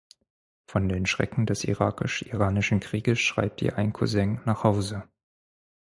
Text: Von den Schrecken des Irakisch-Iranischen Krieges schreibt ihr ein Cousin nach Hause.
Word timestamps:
Von 0.65 0.89
den 0.89 1.05
Schrecken 1.05 1.45
des 1.45 1.63
Irakisch-Iranischen 1.63 2.79
Krieges 2.79 3.19
schreibt 3.19 3.61
ihr 3.61 3.77
ein 3.77 3.93
Cousin 3.93 4.41
nach 4.45 4.63
Hause. 4.63 5.03